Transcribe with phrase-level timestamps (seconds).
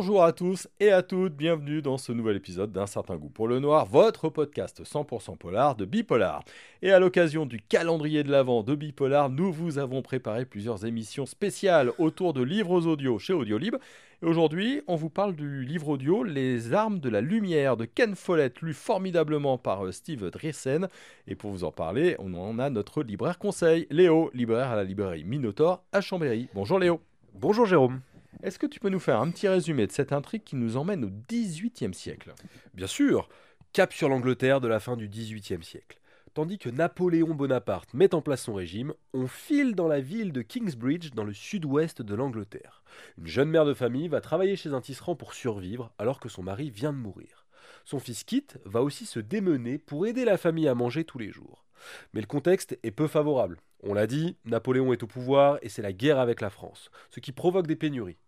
[0.00, 3.48] Bonjour à tous et à toutes, bienvenue dans ce nouvel épisode d'Un certain goût pour
[3.48, 6.42] le noir, votre podcast 100% polar de Bipolar.
[6.80, 11.26] Et à l'occasion du calendrier de l'Avent de Bipolar, nous vous avons préparé plusieurs émissions
[11.26, 13.76] spéciales autour de livres audio chez Audiolib.
[14.22, 18.14] Et aujourd'hui, on vous parle du livre audio Les armes de la lumière de Ken
[18.14, 20.88] Follett, lu formidablement par euh, Steve Drissen.
[21.26, 24.84] Et pour vous en parler, on en a notre libraire conseil, Léo, libraire à la
[24.84, 26.48] librairie Minotaur à Chambéry.
[26.54, 27.02] Bonjour Léo.
[27.34, 28.00] Bonjour Jérôme.
[28.42, 31.04] Est-ce que tu peux nous faire un petit résumé de cette intrigue qui nous emmène
[31.04, 32.32] au XVIIIe siècle?
[32.72, 33.28] Bien sûr,
[33.74, 36.00] cap sur l'Angleterre de la fin du XVIIIe siècle.
[36.32, 40.40] Tandis que Napoléon Bonaparte met en place son régime, on file dans la ville de
[40.40, 42.82] Kingsbridge, dans le sud-ouest de l'Angleterre.
[43.18, 46.42] Une jeune mère de famille va travailler chez un tisserand pour survivre alors que son
[46.42, 47.46] mari vient de mourir.
[47.84, 51.30] Son fils Kit va aussi se démener pour aider la famille à manger tous les
[51.30, 51.66] jours.
[52.14, 53.58] Mais le contexte est peu favorable.
[53.82, 57.20] On l'a dit, Napoléon est au pouvoir et c'est la guerre avec la France, ce
[57.20, 58.18] qui provoque des pénuries.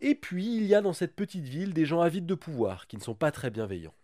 [0.00, 2.96] Et puis, il y a dans cette petite ville des gens avides de pouvoir, qui
[2.96, 3.94] ne sont pas très bienveillants.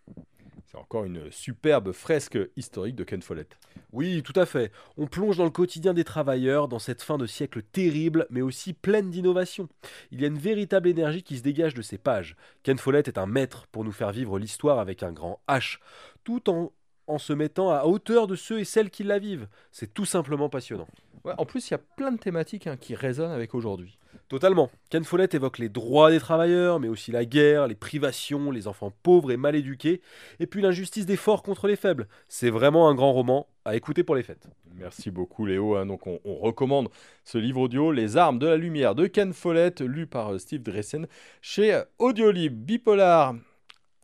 [0.70, 3.56] C'est encore une superbe fresque historique de Ken Follett.
[3.92, 4.70] Oui, tout à fait.
[4.98, 8.74] On plonge dans le quotidien des travailleurs, dans cette fin de siècle terrible, mais aussi
[8.74, 9.70] pleine d'innovation.
[10.10, 12.36] Il y a une véritable énergie qui se dégage de ces pages.
[12.64, 15.78] Ken Follett est un maître pour nous faire vivre l'histoire avec un grand H,
[16.22, 16.70] tout en,
[17.09, 19.48] en se mettant à hauteur de ceux et celles qui la vivent.
[19.73, 20.89] C'est tout simplement passionnant.
[21.25, 23.98] Ouais, en plus, il y a plein de thématiques hein, qui résonnent avec aujourd'hui.
[24.28, 24.70] Totalement.
[24.91, 28.92] Ken Follett évoque les droits des travailleurs, mais aussi la guerre, les privations, les enfants
[29.03, 30.01] pauvres et mal éduqués,
[30.39, 32.09] et puis l'injustice des forts contre les faibles.
[32.29, 34.48] C'est vraiment un grand roman à écouter pour les fêtes.
[34.75, 35.77] Merci beaucoup Léo.
[35.77, 35.86] hein.
[35.86, 36.89] Donc on, on recommande
[37.25, 40.62] ce livre audio, Les armes de la lumière de Ken Follett, lu par euh, Steve
[40.62, 41.06] Dressen
[41.41, 43.34] chez Audiolib Bipolar.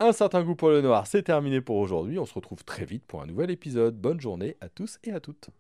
[0.01, 2.19] Un certain goût pour le noir, c'est terminé pour aujourd'hui.
[2.19, 3.97] On se retrouve très vite pour un nouvel épisode.
[3.97, 5.51] Bonne journée à tous et à toutes.